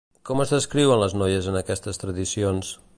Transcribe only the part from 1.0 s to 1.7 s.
les noies en